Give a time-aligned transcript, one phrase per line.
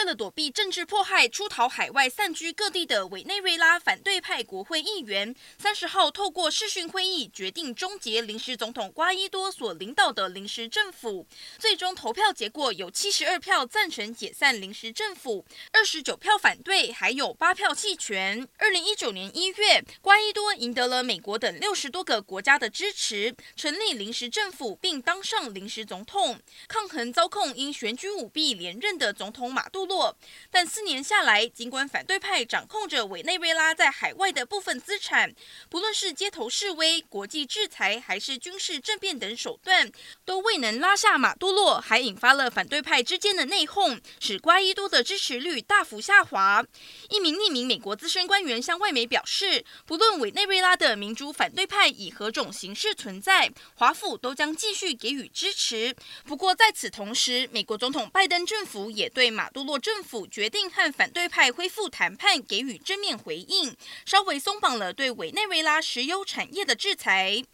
[0.00, 11.26] 为了躲避政治迫害，出逃海外散居各地的委内瑞拉反对派国会议员，三十号透过视讯会议决定终结临时总统瓜伊多所领导的临时政府。
[11.58, 18.48] 最终投票结果有七十二票赞成解散临时政府，二十九票反对，还有八票弃权。
[18.56, 29.89] 二零一九年一月，瓜伊多赢得了美国等六十多个国家的支持，成立临时政府，并当上临时总统，抗衡遭控因选举舞弊连任的总统马杜。
[29.90, 30.16] 落
[30.52, 35.34] 但四年下来，尽管反对派掌控着委内瑞拉在海外的部分资产，
[35.68, 39.90] 不论是街头示威、国际制裁，还是军事政变等手段，
[40.24, 46.64] 都未能拉下马杜罗，还引发了反对派之间的内讧，使瓜伊多的支持率大幅下滑。
[47.08, 55.96] 一名匿名美国资深官员向外媒表示，不论委内瑞拉的民主反对派以何种形式存在，华府都将继续给予支持。
[56.24, 59.79] 不过在此同时，美国总统拜登政府也对马杜罗。
[59.80, 67.44] 政府决定和反对派恢复谈判，给予正面回应，稍微松绑了对委内瑞拉石油产业的制裁。